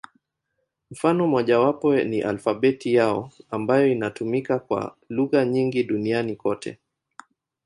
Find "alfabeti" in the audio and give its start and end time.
2.21-2.93